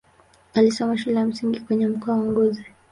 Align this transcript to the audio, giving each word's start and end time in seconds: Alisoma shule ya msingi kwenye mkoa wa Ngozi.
Alisoma 0.53 0.97
shule 0.97 1.15
ya 1.19 1.25
msingi 1.25 1.59
kwenye 1.59 1.87
mkoa 1.87 2.15
wa 2.15 2.25
Ngozi. 2.25 2.65